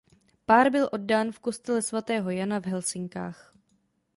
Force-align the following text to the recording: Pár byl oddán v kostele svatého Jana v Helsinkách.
Pár 0.45 0.69
byl 0.71 0.89
oddán 0.91 1.31
v 1.31 1.39
kostele 1.39 1.81
svatého 1.81 2.29
Jana 2.29 2.59
v 2.59 2.65
Helsinkách. 2.65 3.55